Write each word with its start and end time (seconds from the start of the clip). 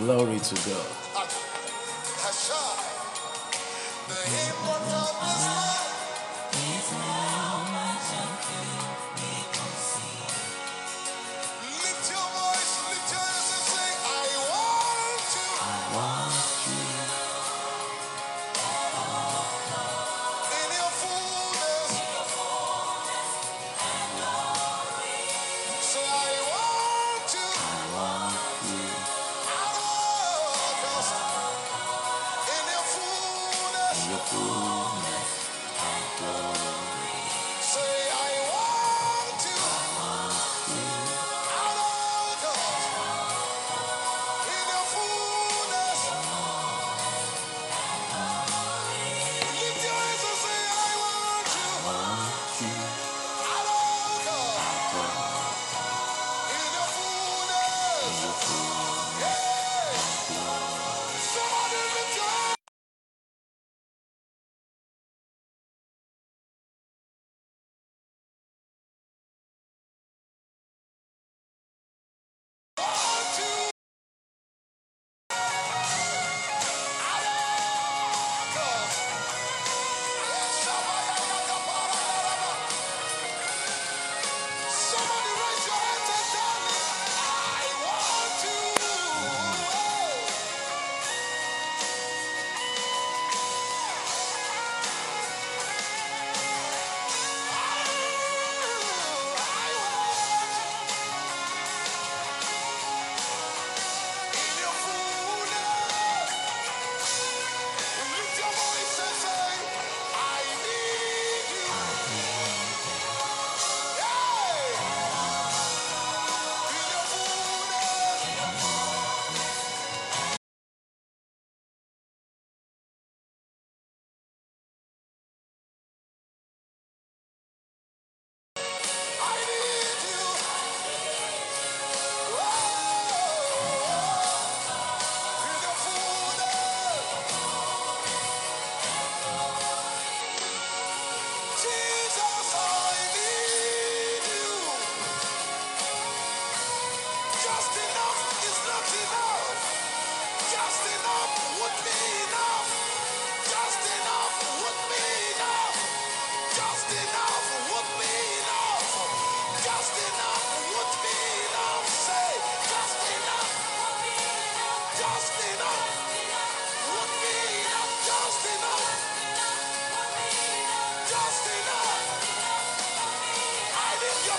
Glory 0.00 0.38
to 0.40 0.54
God. 0.70 0.86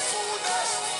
Need 0.02 0.91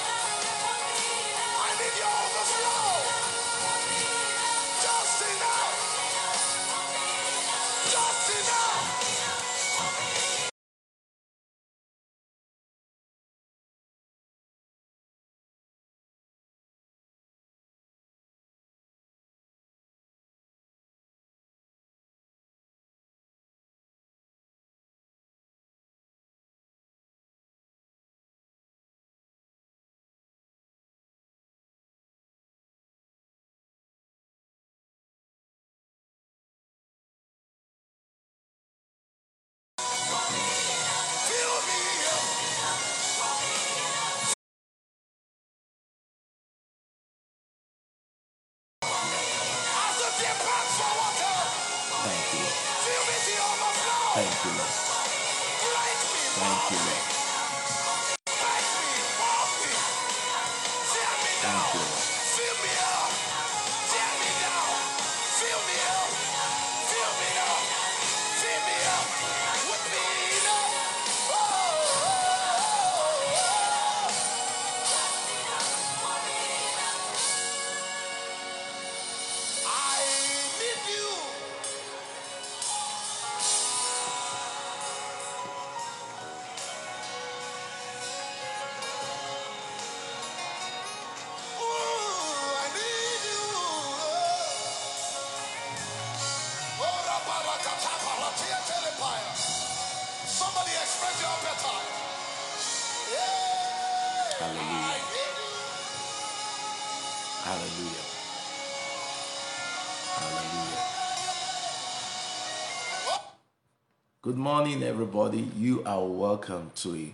Good 114.32 114.40
morning, 114.40 114.82
everybody. 114.82 115.50
You 115.58 115.84
are 115.84 116.06
welcome 116.06 116.72
to 116.76 116.96
a 116.96 117.14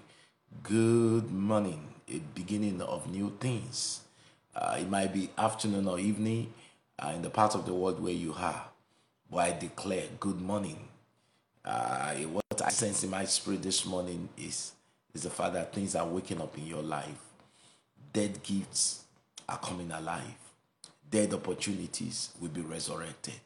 good 0.61 1.31
morning, 1.31 1.81
a 2.07 2.19
beginning 2.35 2.79
of 2.79 3.09
new 3.09 3.35
things. 3.39 4.01
Uh, 4.55 4.77
it 4.81 4.87
might 4.87 5.11
be 5.15 5.31
afternoon 5.35 5.87
or 5.87 5.97
evening 5.97 6.53
uh, 6.99 7.13
in 7.15 7.23
the 7.23 7.31
part 7.31 7.55
of 7.55 7.65
the 7.65 7.73
world 7.73 7.99
where 7.99 8.13
you 8.13 8.35
are, 8.37 8.65
but 9.31 9.37
I 9.39 9.57
declare 9.57 10.03
good 10.19 10.39
morning. 10.39 10.77
Uh, 11.65 12.13
what 12.17 12.61
I 12.63 12.69
sense 12.69 13.03
in 13.03 13.09
my 13.09 13.25
spirit 13.25 13.63
this 13.63 13.83
morning 13.83 14.29
is 14.37 14.73
is 15.15 15.23
the 15.23 15.31
fact 15.31 15.53
that 15.53 15.73
things 15.73 15.95
are 15.95 16.05
waking 16.05 16.39
up 16.39 16.55
in 16.55 16.67
your 16.67 16.83
life. 16.83 17.19
Dead 18.13 18.43
gifts 18.43 19.05
are 19.49 19.57
coming 19.57 19.91
alive. 19.91 20.21
Dead 21.09 21.33
opportunities 21.33 22.29
will 22.39 22.49
be 22.49 22.61
resurrected. 22.61 23.41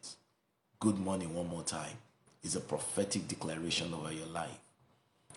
Good 0.78 1.00
morning, 1.00 1.34
one 1.34 1.48
more 1.48 1.64
time. 1.64 1.96
Is 2.44 2.56
a 2.56 2.60
prophetic 2.60 3.28
declaration 3.28 3.94
over 3.94 4.12
your 4.12 4.28
life. 4.28 4.60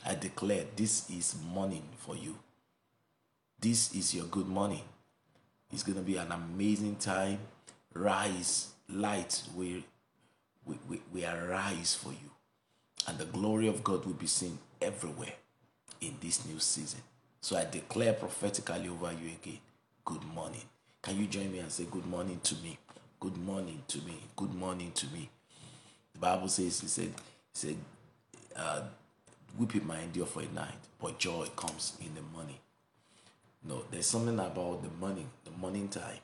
I 0.07 0.15
declare 0.15 0.65
this 0.75 1.09
is 1.11 1.37
morning 1.53 1.83
for 1.99 2.17
you. 2.17 2.39
This 3.61 3.95
is 3.95 4.15
your 4.15 4.27
good 4.27 4.49
morning. 4.49 4.83
It's 5.73 5.83
going 5.83 5.99
to 5.99 6.03
be 6.03 6.17
an 6.17 6.33
amazing 6.33 6.97
time. 6.97 7.39
Rise, 7.93 8.69
light 8.89 9.43
will, 9.55 9.83
will, 10.65 10.79
will, 11.13 11.25
arise 11.25 11.95
for 11.95 12.11
you. 12.11 12.31
And 13.07 13.19
the 13.19 13.27
glory 13.27 13.69
of 13.69 13.85
God 13.85 14.05
will 14.07 14.15
be 14.15 14.27
seen 14.27 14.59
everywhere 14.81 15.35
in 16.01 16.15
this 16.21 16.47
new 16.47 16.59
season. 16.59 17.01
So 17.41 17.57
I 17.57 17.65
declare 17.65 18.15
prophetically 18.15 18.89
over 18.89 19.13
you 19.13 19.31
again 19.43 19.59
good 20.05 20.25
morning. 20.35 20.61
Can 21.01 21.19
you 21.19 21.27
join 21.27 21.51
me 21.51 21.61
and 21.61 21.73
say 21.73 21.85
good 21.91 22.07
morning 22.07 22.39
to 22.43 22.55
me? 22.57 22.79
Good 23.21 23.39
morning 23.39 23.83
to 23.89 23.99
me. 24.03 24.19
Good 24.37 24.55
morning 24.55 24.93
to 24.95 25.07
me. 25.07 25.31
The 26.15 26.21
Bible 26.21 26.49
says, 26.49 26.81
He 26.81 26.87
said, 26.87 27.05
He 27.05 27.55
said, 27.55 27.77
uh, 28.57 28.83
weeping 29.59 29.87
might 29.87 30.05
endure 30.05 30.27
for 30.27 30.41
a 30.41 30.49
night, 30.55 30.75
but 31.01 31.19
joy 31.19 31.47
comes 31.57 31.97
in 32.01 32.15
the 32.15 32.23
morning. 32.35 32.59
No, 33.63 33.83
there's 33.91 34.07
something 34.07 34.39
about 34.39 34.83
the 34.83 34.91
morning, 35.01 35.29
the 35.45 35.51
morning 35.53 35.89
time, 35.89 36.19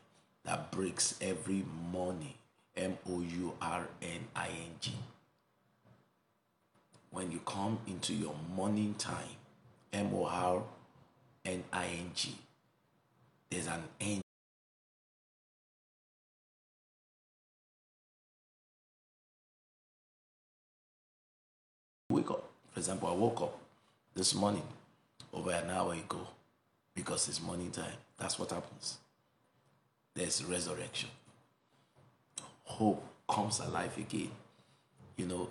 that 0.45 0.71
breaks 0.71 1.17
every 1.21 1.65
morning. 1.91 2.35
M 2.77 2.97
O 3.11 3.21
U 3.21 3.53
R 3.61 3.89
N 4.01 4.21
I 4.35 4.47
N 4.47 4.75
G. 4.81 4.93
When 7.11 7.33
you 7.33 7.41
come 7.41 7.79
into 7.87 8.15
your 8.15 8.35
morning 8.55 8.95
time, 8.97 9.37
M 9.93 10.11
O 10.15 10.25
R 10.25 10.63
N 11.45 11.65
I 11.73 11.87
N 11.87 12.11
G, 12.15 12.35
there's 13.51 13.67
an 13.67 13.83
end. 14.01 14.23
Wake 22.11 22.31
up. 22.31 22.45
For 22.73 22.81
example, 22.81 23.09
I 23.09 23.13
woke 23.13 23.41
up 23.41 23.59
this 24.15 24.35
morning 24.35 24.65
over 25.33 25.53
an 25.53 25.71
hour 25.71 25.95
ago 25.95 26.27
because 26.95 27.29
it's 27.29 27.41
morning 27.41 27.71
time. 27.71 27.93
That's 28.19 28.37
what 28.37 28.51
happens. 28.51 28.99
There's 30.15 30.45
resurrection. 30.45 31.09
Hope 32.65 33.03
comes 33.29 33.61
alive 33.61 33.97
again. 33.97 34.33
You 35.17 35.27
know, 35.27 35.51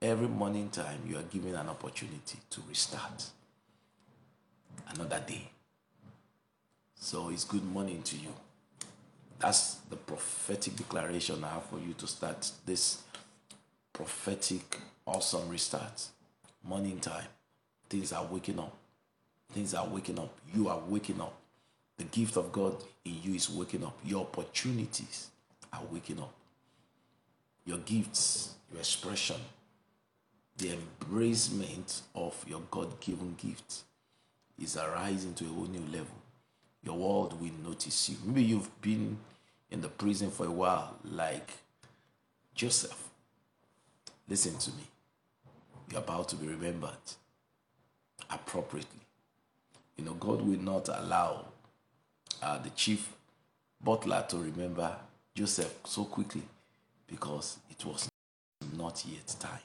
every 0.00 0.28
morning 0.28 0.70
time 0.70 1.00
you 1.08 1.18
are 1.18 1.22
given 1.24 1.56
an 1.56 1.68
opportunity 1.68 2.38
to 2.50 2.60
restart 2.68 3.26
another 4.94 5.20
day. 5.26 5.50
So 6.94 7.30
it's 7.30 7.44
good 7.44 7.64
morning 7.64 8.02
to 8.02 8.16
you. 8.16 8.32
That's 9.40 9.76
the 9.88 9.96
prophetic 9.96 10.76
declaration 10.76 11.42
I 11.42 11.54
have 11.54 11.64
for 11.64 11.80
you 11.80 11.94
to 11.94 12.06
start 12.06 12.48
this 12.64 13.02
prophetic, 13.92 14.78
awesome 15.10 15.48
restart. 15.48 16.06
Morning 16.62 17.00
time. 17.00 17.26
Things 17.88 18.12
are 18.12 18.24
waking 18.24 18.60
up. 18.60 18.76
Things 19.52 19.74
are 19.74 19.86
waking 19.86 20.18
up. 20.18 20.32
You 20.54 20.68
are 20.68 20.80
waking 20.88 21.20
up. 21.20 21.34
The 21.98 22.04
gift 22.04 22.36
of 22.36 22.52
God 22.52 22.76
in 23.04 23.16
you 23.22 23.34
is 23.34 23.50
waking 23.50 23.84
up. 23.84 23.98
Your 24.04 24.22
opportunities 24.22 25.28
are 25.72 25.82
waking 25.90 26.20
up. 26.20 26.32
Your 27.66 27.78
gifts, 27.78 28.54
your 28.70 28.80
expression, 28.80 29.36
the 30.56 30.76
embracement 30.76 32.02
of 32.14 32.44
your 32.48 32.62
God 32.70 33.00
given 33.00 33.34
gift 33.36 33.80
is 34.62 34.76
arising 34.76 35.34
to 35.34 35.44
a 35.44 35.48
whole 35.48 35.66
new 35.66 35.84
level. 35.90 36.06
Your 36.84 36.96
world 36.96 37.40
will 37.40 37.50
notice 37.68 38.08
you. 38.08 38.16
Maybe 38.24 38.44
you've 38.44 38.80
been 38.80 39.18
in 39.70 39.80
the 39.80 39.88
prison 39.88 40.30
for 40.30 40.46
a 40.46 40.50
while, 40.50 40.96
like 41.04 41.50
Joseph. 42.54 43.08
Listen 44.28 44.56
to 44.58 44.70
me. 44.70 44.84
You're 45.90 46.00
about 46.00 46.28
to 46.30 46.36
be 46.36 46.46
remembered 46.46 46.90
appropriately. 48.28 49.00
You 49.96 50.04
know, 50.04 50.14
God 50.14 50.40
will 50.42 50.58
not 50.60 50.88
allow 50.88 51.46
uh, 52.42 52.58
the 52.58 52.70
chief 52.70 53.12
butler 53.82 54.24
to 54.28 54.38
remember 54.38 54.96
Joseph 55.34 55.74
so 55.84 56.04
quickly 56.04 56.42
because 57.06 57.58
it 57.70 57.84
was 57.84 58.08
not 58.76 59.04
yet 59.06 59.34
time. 59.40 59.58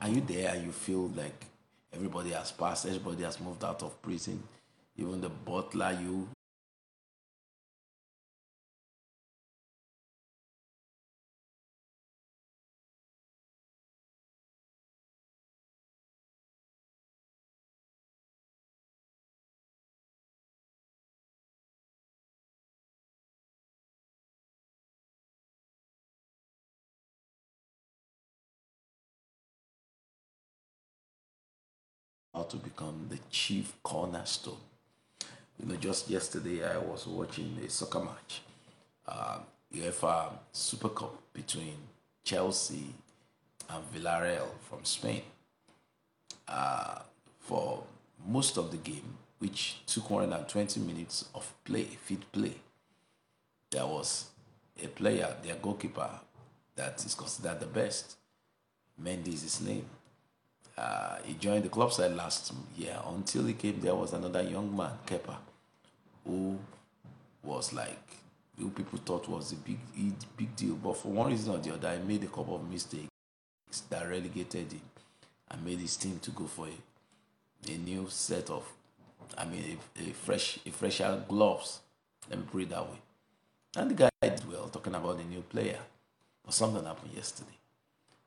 Are 0.00 0.08
you 0.08 0.20
there 0.20 0.54
and 0.54 0.64
you 0.64 0.72
feel 0.72 1.08
like 1.16 1.44
everybody 1.92 2.30
has 2.30 2.52
passed, 2.52 2.86
everybody 2.86 3.24
has 3.24 3.40
moved 3.40 3.64
out 3.64 3.82
of 3.82 4.00
prison, 4.02 4.42
even 4.96 5.20
the 5.20 5.28
butler, 5.28 5.96
you 6.00 6.28
how 32.38 32.44
to 32.44 32.56
become 32.56 33.06
the 33.08 33.18
chief 33.30 33.74
cornerstone. 33.82 34.62
You 35.58 35.66
know, 35.66 35.74
just 35.74 36.08
yesterday 36.08 36.64
I 36.64 36.78
was 36.78 37.04
watching 37.04 37.58
a 37.66 37.68
soccer 37.68 37.98
match, 37.98 38.42
uh, 39.08 39.38
UEFA 39.74 40.30
Super 40.52 40.90
Cup 40.90 41.16
between 41.32 41.74
Chelsea 42.22 42.94
and 43.68 43.82
Villarreal 43.92 44.46
from 44.68 44.84
Spain. 44.84 45.22
Uh, 46.46 47.00
for 47.40 47.82
most 48.24 48.56
of 48.56 48.70
the 48.70 48.76
game, 48.76 49.16
which 49.40 49.80
took 49.86 50.08
120 50.08 50.78
minutes 50.78 51.24
of 51.34 51.52
play, 51.64 51.84
fit 51.84 52.30
play, 52.30 52.54
there 53.70 53.86
was 53.86 54.26
a 54.80 54.86
player, 54.86 55.34
their 55.42 55.56
goalkeeper, 55.56 56.08
that 56.76 57.04
is 57.04 57.16
considered 57.16 57.58
the 57.58 57.66
best. 57.66 58.16
Mendy 59.02 59.34
is 59.34 59.42
his 59.42 59.60
name. 59.60 59.84
Uh, 60.78 61.16
he 61.24 61.34
joined 61.34 61.64
the 61.64 61.68
club 61.68 61.92
side 61.92 62.14
last 62.14 62.52
year. 62.76 62.96
Until 63.08 63.44
he 63.46 63.54
came, 63.54 63.80
there 63.80 63.94
was 63.94 64.12
another 64.12 64.42
young 64.42 64.76
man, 64.76 64.92
Kepa, 65.06 65.36
who 66.24 66.56
was 67.42 67.72
like, 67.72 67.98
who 68.56 68.70
people 68.70 68.98
thought 69.04 69.28
was 69.28 69.52
a 69.52 69.56
big, 69.56 69.78
big 70.36 70.54
deal. 70.54 70.74
But 70.74 70.96
for 70.96 71.08
one 71.08 71.30
reason 71.30 71.54
or 71.54 71.58
the 71.58 71.74
other, 71.74 71.96
he 71.96 72.02
made 72.06 72.22
a 72.22 72.28
couple 72.28 72.54
of 72.56 72.70
mistakes 72.70 73.08
that 73.90 74.08
relegated 74.08 74.72
him 74.72 74.80
and 75.50 75.64
made 75.64 75.80
his 75.80 75.96
team 75.96 76.18
to 76.20 76.30
go 76.30 76.44
for 76.44 76.66
a 76.66 76.70
a 77.66 77.76
new 77.76 78.06
set 78.08 78.50
of, 78.50 78.64
I 79.36 79.44
mean, 79.44 79.78
a, 79.98 80.08
a 80.08 80.12
fresh, 80.12 80.58
a 80.64 80.70
fresher 80.70 81.22
gloves. 81.28 81.80
Let 82.30 82.38
me 82.38 82.44
put 82.50 82.62
it 82.62 82.70
that 82.70 82.88
way. 82.88 82.98
And 83.76 83.90
the 83.90 83.94
guy 83.94 84.10
did 84.22 84.48
well, 84.50 84.68
talking 84.68 84.94
about 84.94 85.18
the 85.18 85.24
new 85.24 85.42
player. 85.42 85.78
But 86.44 86.54
something 86.54 86.84
happened 86.84 87.12
yesterday. 87.14 87.56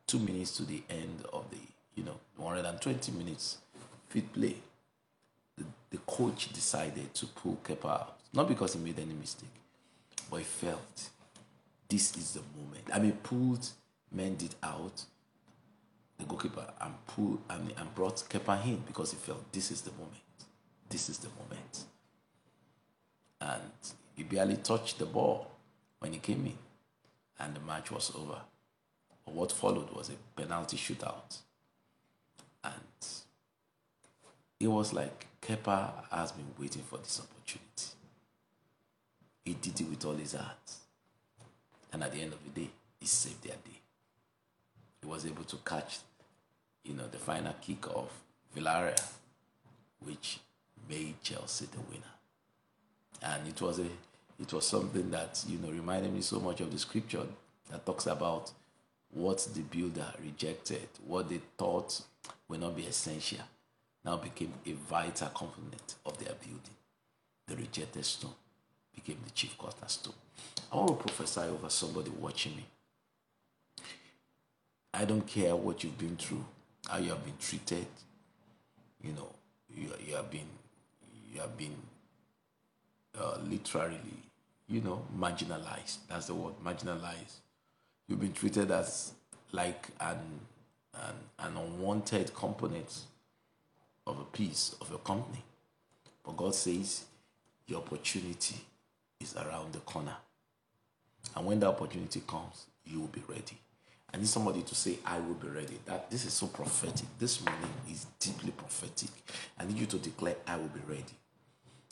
Two 0.05 0.19
minutes 0.19 0.57
to 0.57 0.63
the 0.63 0.83
end 0.89 1.23
of 1.31 1.49
the, 1.49 1.57
you 1.95 2.03
know, 2.03 2.15
120 2.37 3.11
minutes 3.11 3.57
fit 4.09 4.31
play. 4.33 4.55
The, 5.57 5.65
the 5.89 5.97
coach 5.99 6.51
decided 6.53 7.13
to 7.15 7.25
pull 7.27 7.59
Kepa 7.63 7.85
out. 7.85 8.17
Not 8.33 8.47
because 8.47 8.73
he 8.73 8.79
made 8.79 8.99
any 8.99 9.13
mistake, 9.13 9.49
but 10.29 10.37
he 10.37 10.43
felt 10.43 11.09
this 11.89 12.15
is 12.15 12.33
the 12.33 12.41
moment. 12.57 12.85
I 12.93 12.99
mean, 12.99 13.11
pulled 13.23 13.67
Mendy 14.15 14.49
out, 14.63 15.03
the 16.17 16.25
goalkeeper, 16.25 16.65
and 16.79 16.93
pulled 17.07 17.39
and, 17.49 17.73
and 17.77 17.93
brought 17.93 18.15
Kepa 18.29 18.65
in 18.65 18.77
because 18.87 19.11
he 19.11 19.17
felt 19.17 19.51
this 19.51 19.71
is 19.71 19.81
the 19.81 19.91
moment. 19.91 20.15
This 20.89 21.09
is 21.09 21.17
the 21.17 21.27
moment. 21.29 21.85
And 23.41 23.71
he 24.15 24.23
barely 24.23 24.57
touched 24.57 24.99
the 24.99 25.05
ball 25.05 25.51
when 25.99 26.13
he 26.13 26.19
came 26.19 26.45
in, 26.45 26.57
and 27.39 27.55
the 27.55 27.59
match 27.59 27.91
was 27.91 28.11
over. 28.15 28.39
But 29.25 29.33
what 29.33 29.51
followed 29.51 29.91
was 29.91 30.09
a 30.09 30.39
penalty 30.39 30.77
shootout. 30.77 31.37
And 32.63 33.07
it 34.59 34.67
was 34.67 34.93
like 34.93 35.27
Kepa 35.41 35.91
has 36.11 36.31
been 36.31 36.47
waiting 36.59 36.83
for 36.83 36.97
this 36.97 37.19
opportunity. 37.19 37.95
He 39.43 39.53
did 39.55 39.81
it 39.81 39.89
with 39.89 40.05
all 40.05 40.13
his 40.13 40.33
heart. 40.33 40.71
And 41.91 42.03
at 42.03 42.11
the 42.11 42.21
end 42.21 42.33
of 42.33 42.39
the 42.43 42.61
day, 42.61 42.69
he 42.99 43.05
saved 43.05 43.43
their 43.43 43.55
day. 43.55 43.79
He 45.01 45.07
was 45.07 45.25
able 45.25 45.43
to 45.45 45.57
catch, 45.65 45.99
you 46.83 46.93
know, 46.93 47.07
the 47.07 47.17
final 47.17 47.53
kick 47.59 47.87
of 47.87 48.09
Villarreal, 48.55 49.01
which 50.05 50.39
made 50.87 51.15
Chelsea 51.23 51.65
the 51.65 51.79
winner. 51.79 52.03
And 53.23 53.47
it 53.47 53.59
was 53.61 53.79
a 53.79 53.87
it 54.39 54.51
was 54.53 54.65
something 54.65 55.11
that, 55.11 55.43
you 55.47 55.59
know, 55.59 55.69
reminded 55.69 56.13
me 56.13 56.21
so 56.21 56.39
much 56.39 56.61
of 56.61 56.71
the 56.71 56.79
scripture 56.79 57.23
that 57.69 57.85
talks 57.85 58.07
about 58.07 58.51
what 59.13 59.47
the 59.53 59.61
builder 59.61 60.07
rejected, 60.23 60.87
what 61.05 61.29
they 61.29 61.41
thought 61.57 62.01
would 62.47 62.61
not 62.61 62.75
be 62.75 62.83
essential, 62.83 63.39
now 64.03 64.17
became 64.17 64.53
a 64.65 64.71
vital 64.73 65.29
component 65.29 65.95
of 66.05 66.17
their 66.17 66.33
building. 66.35 66.75
The 67.47 67.55
rejected 67.55 68.05
stone 68.05 68.33
became 68.93 69.17
the 69.23 69.31
chief 69.31 69.57
cornerstone. 69.57 70.13
I 70.71 70.77
want 70.77 70.89
to 70.89 70.95
prophesy 70.95 71.41
over 71.41 71.69
somebody 71.69 72.09
watching 72.11 72.55
me. 72.55 72.65
I 74.93 75.05
don't 75.05 75.25
care 75.25 75.55
what 75.55 75.83
you've 75.83 75.97
been 75.97 76.17
through, 76.17 76.45
how 76.87 76.97
you 76.97 77.09
have 77.09 77.23
been 77.23 77.37
treated. 77.39 77.85
You 79.03 79.13
know, 79.13 79.29
you, 79.69 79.89
you 80.05 80.15
have 80.15 80.29
been, 80.29 80.47
you 81.33 81.41
have 81.41 81.57
been 81.57 81.75
uh, 83.19 83.37
literally, 83.43 83.99
you 84.67 84.81
know, 84.81 85.05
marginalized. 85.17 85.97
That's 86.09 86.27
the 86.27 86.35
word, 86.35 86.53
marginalized. 86.63 87.39
You've 88.11 88.19
been 88.19 88.33
treated 88.33 88.71
as 88.71 89.13
like 89.53 89.87
an, 90.01 90.17
an, 90.95 91.15
an 91.39 91.55
unwanted 91.55 92.35
component 92.35 93.03
of 94.05 94.19
a 94.19 94.25
piece 94.25 94.75
of 94.81 94.89
your 94.89 94.99
company. 94.99 95.41
But 96.21 96.35
God 96.35 96.53
says 96.53 97.05
your 97.67 97.79
opportunity 97.79 98.57
is 99.21 99.33
around 99.37 99.71
the 99.71 99.79
corner. 99.79 100.17
And 101.37 101.45
when 101.45 101.61
the 101.61 101.69
opportunity 101.69 102.21
comes, 102.27 102.65
you 102.85 102.99
will 102.99 103.07
be 103.07 103.23
ready. 103.29 103.57
I 104.13 104.17
need 104.17 104.27
somebody 104.27 104.63
to 104.63 104.75
say, 104.75 104.97
I 105.05 105.17
will 105.19 105.35
be 105.35 105.47
ready. 105.47 105.79
That 105.85 106.11
this 106.11 106.25
is 106.25 106.33
so 106.33 106.47
prophetic. 106.47 107.07
This 107.17 107.39
morning 107.39 107.71
is 107.89 108.07
deeply 108.19 108.51
prophetic. 108.51 109.11
I 109.57 109.63
need 109.63 109.77
you 109.77 109.85
to 109.85 109.97
declare, 109.97 110.35
I 110.45 110.57
will 110.57 110.67
be 110.67 110.81
ready. 110.85 111.15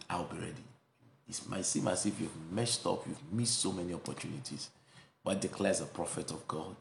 I 0.10 0.18
will 0.18 0.26
be 0.26 0.40
ready. 0.40 0.66
It 1.30 1.40
might 1.48 1.64
seem 1.64 1.88
as 1.88 2.06
if 2.06 2.20
you've 2.20 2.52
messed 2.52 2.86
up, 2.86 3.08
you've 3.08 3.32
missed 3.32 3.60
so 3.60 3.72
many 3.72 3.94
opportunities. 3.94 4.70
But 5.24 5.42
declares 5.42 5.82
a 5.82 5.86
prophet 5.86 6.32
of 6.32 6.48
God. 6.48 6.76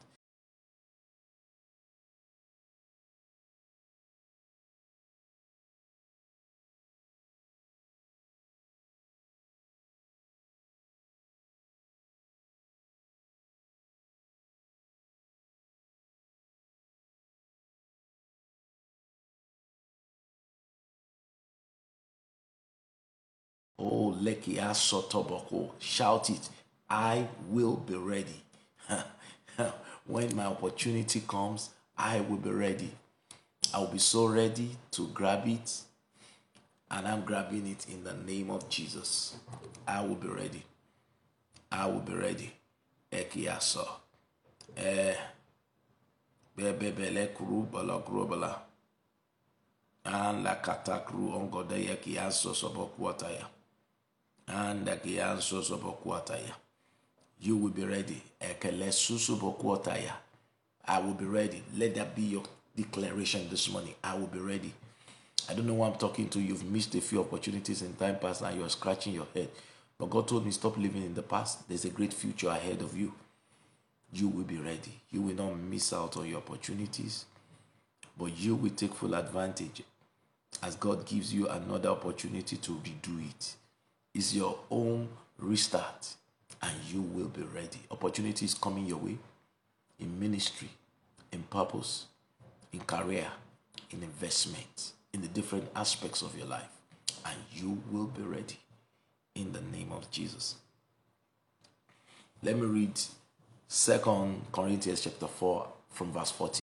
Oh, 23.79 24.17
Lekia 24.21 24.71
Sotoboko. 24.73 25.71
Shout 25.79 26.29
it. 26.31 26.49
I 26.89 27.27
will 27.49 27.75
be 27.75 27.95
ready. 27.95 28.41
when 30.07 30.35
my 30.35 30.45
opportunity 30.45 31.21
comes, 31.27 31.69
I 31.95 32.21
will 32.21 32.37
be 32.37 32.49
ready. 32.49 32.91
I 33.73 33.79
will 33.79 33.87
be 33.87 33.99
so 33.99 34.25
ready 34.25 34.71
to 34.91 35.07
grab 35.09 35.47
it. 35.47 35.81
And 36.89 37.07
I'm 37.07 37.21
grabbing 37.21 37.67
it 37.67 37.85
in 37.89 38.03
the 38.03 38.13
name 38.13 38.49
of 38.49 38.67
Jesus. 38.69 39.35
I 39.87 40.01
will 40.01 40.15
be 40.15 40.29
ready. 40.29 40.63
I 41.71 41.85
will 41.85 41.99
be 41.99 42.13
ready. 42.13 42.51
Ekiaso. 43.11 43.87
Eh. 44.75 45.15
Bebebele 46.57 47.27
kuru 47.35 47.67
bala 47.71 47.99
kuru 47.99 48.25
bala. 48.27 48.61
And 50.05 50.43
la 50.43 50.55
katakru 50.55 51.33
ongo 51.35 51.67
de 51.67 51.85
yekiaso 51.85 52.55
sobokuataya. 52.55 53.45
And 54.47 54.87
the 54.87 54.95
kianso 54.97 55.61
sobokuataya. 55.61 56.53
You 57.41 57.55
will 57.57 57.69
be 57.69 57.85
ready. 57.85 58.21
I 60.85 60.99
will 60.99 61.13
be 61.13 61.25
ready. 61.25 61.63
Let 61.77 61.95
that 61.95 62.15
be 62.15 62.23
your 62.23 62.43
declaration 62.75 63.47
this 63.49 63.69
morning. 63.69 63.95
I 64.03 64.15
will 64.15 64.27
be 64.27 64.39
ready. 64.39 64.73
I 65.49 65.53
don't 65.53 65.65
know 65.65 65.75
who 65.75 65.83
I'm 65.83 65.95
talking 65.95 66.29
to. 66.29 66.39
You've 66.39 66.65
missed 66.65 66.93
a 66.95 67.01
few 67.01 67.21
opportunities 67.21 67.81
in 67.81 67.93
time 67.95 68.17
past 68.19 68.41
and 68.41 68.59
you're 68.59 68.69
scratching 68.69 69.13
your 69.13 69.27
head. 69.33 69.49
But 69.97 70.09
God 70.09 70.27
told 70.27 70.45
me, 70.45 70.51
stop 70.51 70.77
living 70.77 71.03
in 71.03 71.13
the 71.13 71.23
past. 71.23 71.67
There's 71.67 71.85
a 71.85 71.89
great 71.89 72.13
future 72.13 72.49
ahead 72.49 72.81
of 72.81 72.97
you. 72.97 73.13
You 74.11 74.27
will 74.27 74.43
be 74.43 74.57
ready. 74.57 74.99
You 75.11 75.21
will 75.21 75.35
not 75.35 75.57
miss 75.57 75.93
out 75.93 76.17
on 76.17 76.27
your 76.27 76.37
opportunities, 76.37 77.25
but 78.17 78.37
you 78.37 78.55
will 78.55 78.71
take 78.71 78.93
full 78.93 79.13
advantage 79.13 79.83
as 80.63 80.75
God 80.75 81.05
gives 81.05 81.33
you 81.33 81.47
another 81.47 81.89
opportunity 81.89 82.57
to 82.57 82.71
redo 82.71 83.29
it. 83.29 83.55
It's 84.13 84.33
your 84.33 84.57
own 84.71 85.09
restart, 85.37 86.15
and 86.61 86.73
you 86.87 87.01
will 87.01 87.27
be 87.27 87.43
ready. 87.43 87.79
Opportunities 87.91 88.53
coming 88.53 88.85
your 88.85 88.97
way 88.97 89.17
in 89.99 90.19
ministry, 90.19 90.69
in 91.31 91.43
purpose, 91.43 92.05
in 92.71 92.79
career, 92.81 93.27
in 93.91 94.03
investment, 94.03 94.91
in 95.13 95.21
the 95.21 95.27
different 95.27 95.69
aspects 95.75 96.21
of 96.21 96.37
your 96.37 96.47
life, 96.47 96.69
and 97.25 97.37
you 97.53 97.81
will 97.91 98.07
be 98.07 98.21
ready 98.21 98.59
in 99.35 99.51
the 99.53 99.61
name 99.61 99.91
of 99.91 100.09
Jesus. 100.11 100.55
Let 102.41 102.55
me 102.55 102.65
read 102.65 102.99
Second 103.67 104.41
Corinthians 104.51 105.01
chapter 105.01 105.27
4 105.27 105.67
from 105.91 106.11
verse 106.11 106.31
14. 106.31 106.59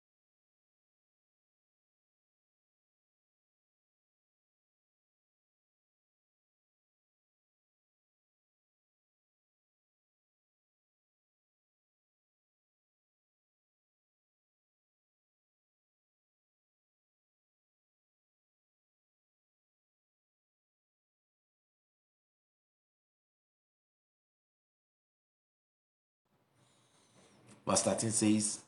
Verse 27.66 27.82
13 27.82 28.10
says, 28.10 28.60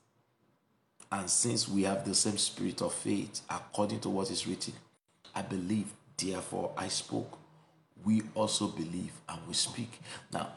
And 1.12 1.30
since 1.30 1.68
we 1.68 1.84
have 1.84 2.04
the 2.04 2.14
same 2.14 2.38
spirit 2.38 2.82
of 2.82 2.92
faith, 2.92 3.40
according 3.48 4.00
to 4.00 4.08
what 4.08 4.30
is 4.30 4.46
written, 4.46 4.74
I 5.34 5.42
believe, 5.42 5.92
therefore 6.16 6.72
I 6.76 6.88
spoke. 6.88 7.38
We 8.04 8.22
also 8.34 8.68
believe 8.68 9.12
and 9.28 9.40
we 9.46 9.54
speak. 9.54 10.00
Now, 10.32 10.52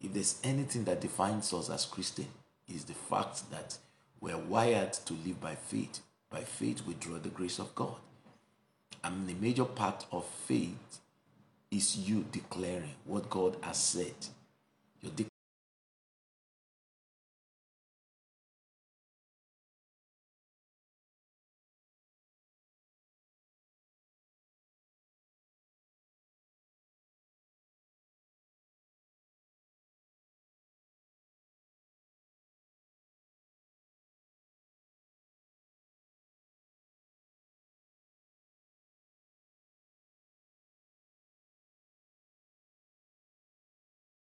if 0.00 0.12
there's 0.12 0.40
anything 0.44 0.84
that 0.84 1.00
defines 1.00 1.52
us 1.52 1.70
as 1.70 1.86
Christian, 1.86 2.26
is 2.68 2.84
the 2.84 2.94
fact 2.94 3.50
that 3.50 3.78
we're 4.20 4.36
wired 4.36 4.92
to 4.92 5.14
live 5.24 5.40
by 5.40 5.54
faith. 5.54 6.00
By 6.30 6.40
faith, 6.40 6.82
we 6.86 6.94
draw 6.94 7.18
the 7.18 7.28
grace 7.28 7.58
of 7.58 7.74
God. 7.74 7.96
And 9.04 9.28
the 9.28 9.34
major 9.34 9.64
part 9.64 10.04
of 10.10 10.26
faith 10.26 11.00
is 11.70 11.96
you 11.96 12.24
declaring 12.32 12.94
what 13.04 13.30
God 13.30 13.56
has 13.60 13.76
said. 13.76 14.14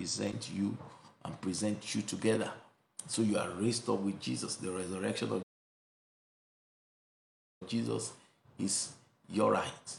Present 0.08 0.50
you 0.56 0.78
and 1.26 1.42
present 1.42 1.94
you 1.94 2.02
together. 2.02 2.50
So 3.08 3.22
you 3.22 3.38
are 3.38 3.50
raised 3.60 3.90
up 3.90 4.00
with 4.00 4.22
Jesus. 4.22 4.56
The 4.56 4.72
resurrection 4.72 5.30
of 5.34 5.42
Jesus 7.68 8.14
is 8.58 8.94
your 9.30 9.52
right. 9.52 9.98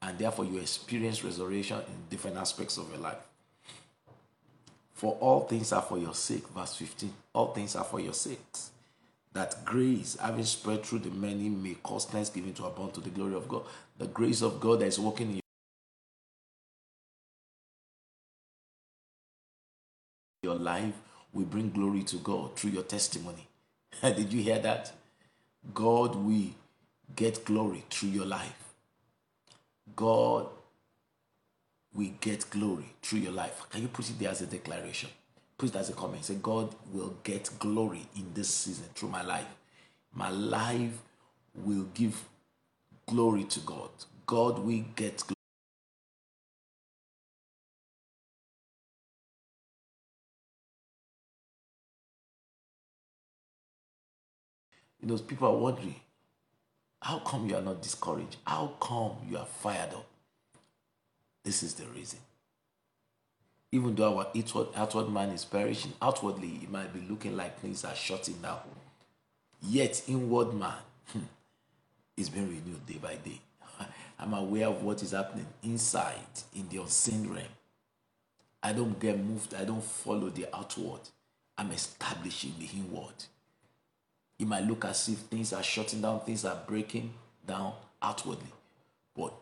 And 0.00 0.16
therefore, 0.16 0.44
you 0.44 0.58
experience 0.58 1.24
resurrection 1.24 1.78
in 1.78 1.94
different 2.08 2.36
aspects 2.36 2.76
of 2.76 2.88
your 2.90 3.00
life. 3.00 3.18
For 4.94 5.16
all 5.20 5.40
things 5.40 5.72
are 5.72 5.82
for 5.82 5.98
your 5.98 6.14
sake, 6.14 6.46
verse 6.48 6.76
15. 6.76 7.12
All 7.32 7.52
things 7.52 7.74
are 7.74 7.84
for 7.84 7.98
your 7.98 8.14
sakes. 8.14 8.70
That 9.32 9.64
grace, 9.64 10.16
having 10.20 10.44
spread 10.44 10.84
through 10.84 11.00
the 11.00 11.10
many, 11.10 11.48
may 11.48 11.74
cause 11.82 12.04
thanksgiving 12.04 12.54
to 12.54 12.66
abound 12.66 12.94
to 12.94 13.00
the 13.00 13.10
glory 13.10 13.34
of 13.34 13.48
God. 13.48 13.62
The 13.98 14.06
grace 14.06 14.42
of 14.42 14.60
God 14.60 14.80
that 14.80 14.86
is 14.86 15.00
working 15.00 15.30
in 15.32 15.41
your 20.52 20.60
life 20.60 20.94
will 21.32 21.44
bring 21.44 21.70
glory 21.70 22.02
to 22.04 22.16
God 22.16 22.56
through 22.56 22.70
your 22.70 22.82
testimony. 22.82 23.48
Did 24.02 24.32
you 24.32 24.42
hear 24.42 24.58
that? 24.58 24.92
God 25.74 26.14
will 26.16 26.50
get 27.16 27.44
glory 27.44 27.84
through 27.90 28.10
your 28.10 28.26
life. 28.26 28.74
God 29.96 30.46
will 31.94 32.10
get 32.20 32.48
glory 32.50 32.86
through 33.02 33.20
your 33.20 33.32
life. 33.32 33.62
Can 33.70 33.82
you 33.82 33.88
put 33.88 34.08
it 34.08 34.18
there 34.18 34.30
as 34.30 34.42
a 34.42 34.46
declaration? 34.46 35.10
Put 35.56 35.70
it 35.70 35.76
as 35.76 35.90
a 35.90 35.92
comment. 35.92 36.24
Say, 36.24 36.36
God 36.42 36.74
will 36.92 37.14
get 37.22 37.50
glory 37.58 38.06
in 38.16 38.32
this 38.34 38.48
season 38.48 38.86
through 38.94 39.10
my 39.10 39.22
life. 39.22 39.46
My 40.14 40.30
life 40.30 41.00
will 41.54 41.86
give 41.94 42.24
glory 43.06 43.44
to 43.44 43.60
God. 43.60 43.90
God 44.26 44.58
will 44.58 44.84
get 44.96 45.22
You 55.02 55.08
know, 55.08 55.18
people 55.18 55.48
are 55.48 55.56
wondering, 55.56 55.96
how 57.00 57.18
come 57.18 57.48
you 57.48 57.56
are 57.56 57.62
not 57.62 57.82
discouraged? 57.82 58.36
How 58.46 58.74
come 58.78 59.16
you 59.28 59.36
are 59.36 59.46
fired 59.46 59.92
up? 59.92 60.06
This 61.42 61.64
is 61.64 61.74
the 61.74 61.86
reason. 61.86 62.20
Even 63.72 63.96
though 63.96 64.18
our 64.18 64.28
outward, 64.36 64.68
outward 64.76 65.08
man 65.08 65.30
is 65.30 65.44
perishing, 65.44 65.92
outwardly 66.00 66.60
it 66.62 66.70
might 66.70 66.94
be 66.94 67.00
looking 67.10 67.36
like 67.36 67.58
things 67.58 67.84
are 67.84 67.96
shutting 67.96 68.40
down. 68.40 68.60
Yet 69.60 70.02
inward 70.06 70.54
man 70.54 70.78
hmm, 71.12 71.20
is 72.16 72.28
being 72.28 72.48
renewed 72.48 72.86
day 72.86 72.98
by 73.02 73.16
day. 73.16 73.40
I'm 74.20 74.34
aware 74.34 74.68
of 74.68 74.84
what 74.84 75.02
is 75.02 75.10
happening 75.10 75.46
inside 75.64 76.14
in 76.54 76.68
the 76.68 76.80
unseen 76.82 77.32
realm. 77.32 77.46
I 78.62 78.72
don't 78.72 79.00
get 79.00 79.18
moved. 79.18 79.54
I 79.54 79.64
don't 79.64 79.82
follow 79.82 80.28
the 80.28 80.46
outward. 80.54 81.00
I'm 81.58 81.72
establishing 81.72 82.54
the 82.60 82.66
inward. 82.66 83.24
It 84.42 84.48
might 84.48 84.64
look 84.64 84.84
as 84.86 85.08
if 85.08 85.18
things 85.18 85.52
are 85.52 85.62
shutting 85.62 86.00
down, 86.00 86.18
things 86.18 86.44
are 86.44 86.60
breaking 86.66 87.14
down 87.46 87.74
outwardly. 88.02 88.48
But 89.14 89.32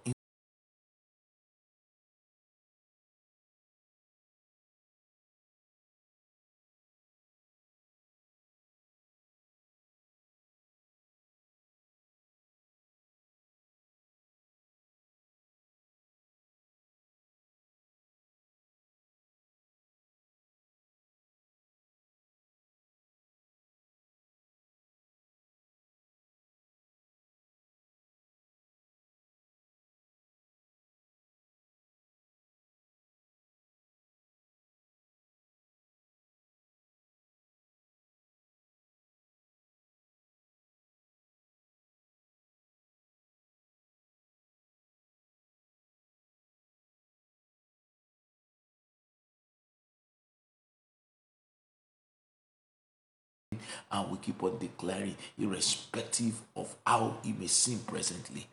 and 53.91 54.11
we 54.11 54.19
keep 54.19 54.43
on 54.43 54.59
declaring, 54.59 55.17
irrespective 55.39 56.41
of 56.57 56.75
how 56.87 57.17
it 57.25 57.39
may 57.39 57.47
seem 57.47 57.79
presently. 57.81 58.47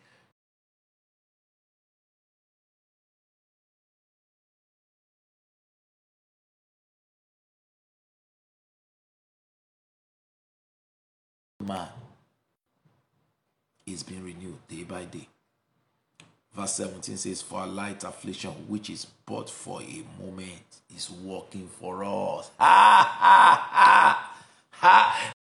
Man 11.63 11.87
is 13.85 14.03
being 14.03 14.23
renewed 14.23 14.67
day 14.67 14.83
by 14.83 15.05
day. 15.05 15.27
Verse 16.53 16.73
17 16.73 17.17
says, 17.17 17.41
For 17.41 17.63
a 17.63 17.65
light 17.67 18.03
affliction, 18.03 18.51
which 18.67 18.89
is 18.89 19.05
but 19.25 19.49
for 19.49 19.81
a 19.81 20.03
moment, 20.19 20.81
is 20.95 21.09
working 21.11 21.67
for 21.67 22.03
us. 22.03 22.49
Ha 22.59 23.17
ha 23.19 23.69
ha 23.71 24.26
ha. 24.81 25.33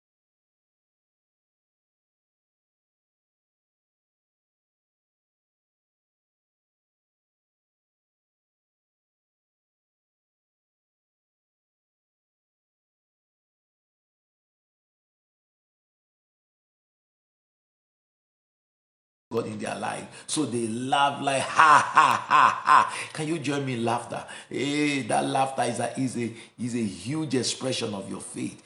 God 19.33 19.47
in 19.47 19.59
their 19.59 19.75
life. 19.75 20.25
So 20.29 20.47
they 20.47 20.69
laugh 20.69 21.21
like 21.21 21.43
ha 21.43 21.91
ha 21.93 22.25
ha 22.29 22.63
ha. 22.65 23.09
Can 23.13 23.27
you 23.29 23.39
join 23.41 23.67
me 23.67 23.75
in 23.75 23.85
laughter? 23.85 24.25
Hey, 24.49 25.03
that 25.03 25.25
laughter 25.25 25.63
is 25.63 25.81
a, 25.81 26.01
is 26.01 26.17
a 26.17 26.33
is 26.59 26.75
a 26.77 26.85
huge 26.85 27.35
expression 27.35 27.93
of 27.93 28.09
your 28.09 28.21
faith. 28.21 28.63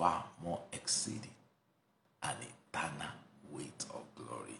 Far 0.00 0.24
more 0.42 0.58
exceeding 0.72 1.34
an 2.22 2.34
eternal 2.72 3.12
weight 3.50 3.84
of 3.90 4.02
glory. 4.14 4.58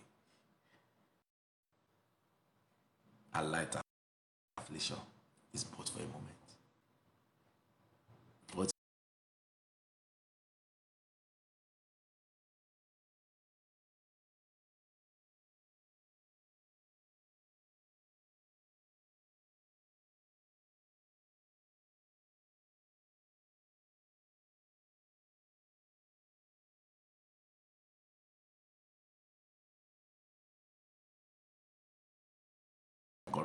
A 3.35 3.43
light 3.43 3.75
affliction 4.59 4.97
is 5.55 5.65
but 5.65 5.89
for 5.89 6.01
a 6.01 6.03
moment. 6.03 6.30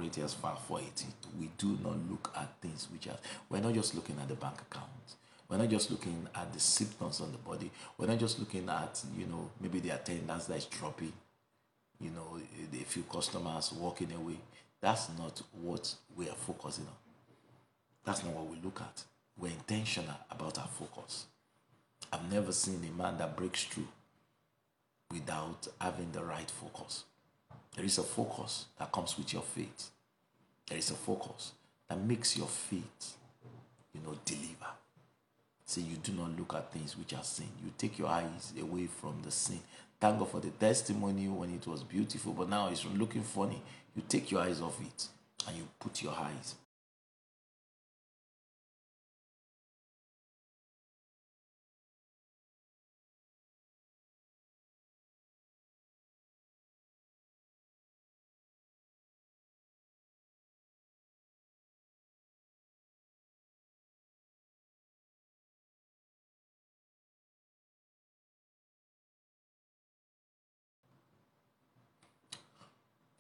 Corinthians 0.06 0.36
5 0.36 0.60
4 0.60 0.80
18. 0.80 1.14
We 1.40 1.50
do 1.58 1.80
not 1.84 1.98
look 2.08 2.32
at 2.38 2.62
things 2.62 2.88
which 2.92 3.08
are 3.08 3.18
we're 3.50 3.60
not 3.60 3.74
just 3.74 3.96
looking 3.96 4.20
at 4.22 4.28
the 4.28 4.36
bank 4.36 4.62
account. 4.62 4.86
We're 5.50 5.58
not 5.58 5.70
just 5.70 5.90
looking 5.90 6.28
at 6.36 6.54
the 6.54 6.60
symptoms 6.60 7.22
on 7.22 7.32
the 7.32 7.40
body. 7.40 7.72
We're 7.98 8.06
not 8.06 8.20
just 8.20 8.38
looking 8.38 8.70
at, 8.70 9.04
you 9.18 9.26
know, 9.26 9.50
maybe 9.60 9.80
the 9.80 9.90
attendance 9.90 10.46
that 10.46 10.58
is 10.58 10.66
dropping, 10.66 11.14
you 12.00 12.12
know, 12.12 12.40
a 12.72 12.84
few 12.84 13.02
customers 13.04 13.74
walking 13.74 14.12
away. 14.12 14.38
That's 14.80 15.10
not 15.18 15.42
what 15.60 15.96
we 16.16 16.30
are 16.30 16.36
focusing 16.36 16.86
on. 16.86 16.94
That's 18.04 18.24
not 18.24 18.34
what 18.34 18.48
we 18.48 18.58
look 18.64 18.82
at. 18.82 19.04
We're 19.40 19.54
intentional 19.54 20.18
about 20.30 20.60
our 20.60 20.68
focus. 20.68 21.26
I've 22.14 22.32
never 22.32 22.52
seen 22.52 22.88
a 22.88 22.96
man 23.02 23.18
that 23.18 23.36
breaks 23.36 23.64
through 23.64 23.88
without 25.12 25.68
having 25.82 26.12
the 26.12 26.24
right 26.24 26.50
focus. 26.50 27.06
There 27.76 27.86
is 27.86 27.98
a 27.98 28.04
focus 28.04 28.66
that 28.78 28.92
comes 28.92 29.18
with 29.18 29.34
your 29.34 29.42
faith. 29.42 29.92
There 30.68 30.78
is 30.78 30.92
a 30.92 30.96
focus 30.96 31.54
that 31.88 32.00
makes 32.00 32.38
your 32.38 32.48
faith, 32.48 33.16
you 33.94 34.02
know, 34.02 34.18
deliver. 34.26 34.72
Say 35.66 35.82
you 35.82 35.98
do 35.98 36.12
not 36.14 36.38
look 36.38 36.54
at 36.54 36.72
things 36.72 36.98
which 36.98 37.14
are 37.14 37.24
sin. 37.24 37.48
You 37.64 37.72
take 37.78 37.98
your 37.98 38.08
eyes 38.08 38.54
away 38.60 38.88
from 38.88 39.22
the 39.24 39.32
sin. 39.32 39.60
Thank 40.00 40.20
God 40.20 40.30
for 40.30 40.40
the 40.40 40.50
testimony 40.52 41.28
when 41.28 41.54
it 41.54 41.66
was 41.66 41.84
beautiful, 41.84 42.34
but 42.34 42.50
now 42.50 42.68
it's 42.70 42.86
looking 42.86 43.24
funny. 43.24 43.62
You 43.96 44.04
take 44.08 44.32
your 44.32 44.42
eyes 44.42 44.62
off 44.62 44.80
it 44.82 45.08
and 45.48 45.58
you 45.58 45.68
put 45.80 46.04
your 46.04 46.14
eyes 46.14 46.56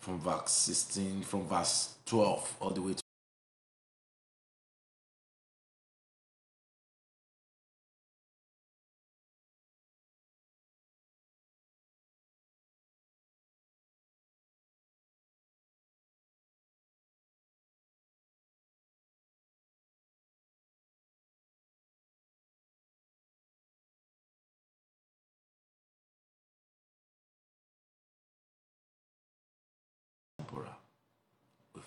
from 0.05 0.19
verse 0.19 0.51
16, 0.51 1.23
from 1.23 1.47
verse 1.47 1.95
12 2.05 2.57
all 2.61 2.69
the 2.69 2.79
way 2.79 2.93
to 2.93 3.04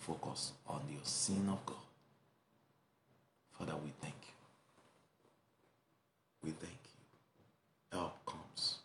focus 0.08 0.52
on 0.66 0.80
the 0.88 1.06
sin 1.06 1.46
of 1.50 1.64
God. 1.66 1.76
Father, 3.58 3.74
we 3.84 3.92
thank 4.00 4.14
you. 4.22 4.34
We 6.42 6.50
thank 6.52 6.72
you. 6.72 7.98
Help 7.98 8.24
comes. 8.24 8.76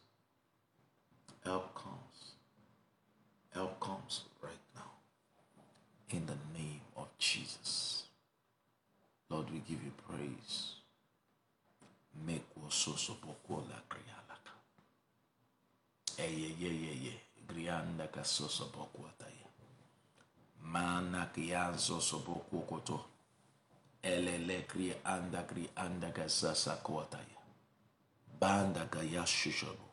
Help 1.46 1.74
comes. 1.74 2.36
Help 3.54 3.80
comes 3.80 4.24
right 4.42 4.66
now. 4.76 4.92
In 6.10 6.26
the 6.26 6.38
name 6.60 6.82
of 6.98 7.08
Jesus. 7.18 8.04
Lord, 9.30 9.50
we 9.50 9.60
give 9.60 9.82
you 9.82 9.94
praise. 10.10 10.74
Make 12.28 12.44
wososo 12.62 13.16
bokola 13.24 13.80
krialaka. 13.90 14.54
Eye 16.20 16.24
eh, 16.24 16.56
ye 16.60 16.70
ye 16.70 16.94
ye. 17.06 17.14
Grianda 17.48 18.08
kasoso 18.08 18.66
bokwata 18.66 19.26
ya. 19.26 19.33
Mana 20.74 21.26
kianzo 21.34 22.02
soboku 22.02 22.60
koto. 22.70 23.00
Elele 24.02 24.62
kri 24.68 24.94
anda 25.04 25.44
kri 25.44 25.70
anda 25.76 26.10
kasasa 26.12 26.76
kwata 26.76 27.18
ya. 27.18 27.42
Banda 28.40 28.86
kaya 28.86 29.26
shushobo. 29.28 29.93